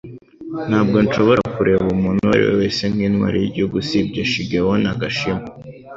[0.69, 5.45] Ntabwo nshobora kureba umuntu uwo ari we wese nk'intwari y'igihugu usibye Shigeo Nagashima